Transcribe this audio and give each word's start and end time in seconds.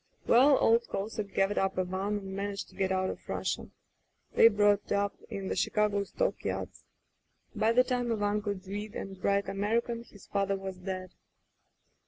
"Well, 0.25 0.57
old 0.57 0.87
Kosek 0.87 1.35
gathered 1.35 1.59
up 1.59 1.77
Ivan 1.77 2.17
and 2.17 2.35
managed 2.35 2.69
to 2.69 2.75
get 2.75 2.91
out 2.91 3.11
of 3.11 3.29
Russia. 3.29 3.69
They 4.33 4.47
brought 4.47 4.91
up 4.91 5.13
in 5.29 5.47
the 5.47 5.55
Chicago 5.55 6.03
stock 6.05 6.43
yards. 6.43 6.85
By 7.55 7.71
the 7.73 7.83
time 7.83 8.11
Ivan 8.11 8.41
could 8.41 8.65
read 8.65 8.95
and 8.95 9.23
write 9.23 9.47
American, 9.47 10.03
his 10.03 10.25
father 10.25 10.55
was 10.57 10.79
dead. 10.79 11.11